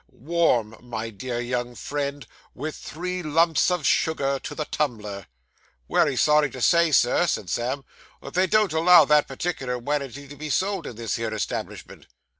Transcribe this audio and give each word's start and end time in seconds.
Warm, 0.15 0.75
my 0.81 1.11
dear 1.11 1.39
young 1.39 1.75
friend, 1.75 2.25
with 2.55 2.75
three 2.75 3.21
lumps 3.21 3.69
of 3.69 3.85
sugar 3.85 4.39
to 4.39 4.55
the 4.55 4.65
tumbler.' 4.65 5.27
'Wery 5.87 6.15
sorry 6.15 6.49
to 6.49 6.59
say, 6.59 6.91
sir,' 6.91 7.27
said 7.27 7.51
Sam, 7.51 7.85
'that 8.19 8.33
they 8.33 8.47
don't 8.47 8.73
allow 8.73 9.05
that 9.05 9.27
particular 9.27 9.77
wanity 9.77 10.27
to 10.27 10.35
be 10.35 10.49
sold 10.49 10.87
in 10.87 10.95
this 10.95 11.17
here 11.17 11.31
establishment. 11.31 12.07